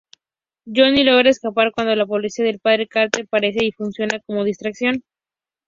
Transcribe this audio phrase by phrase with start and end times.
[0.65, 5.03] Johnny logra escapar cuando el policía, padre de Kathie, aparece y funciona como distracción.